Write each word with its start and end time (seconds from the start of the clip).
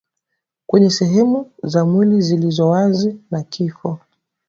kwenye 0.67 0.89
sehemu 0.89 1.51
za 1.63 1.85
mwili 1.85 2.21
zilizo 2.21 2.69
wazi 2.69 3.17
na 3.31 3.43
kifo 3.43 3.99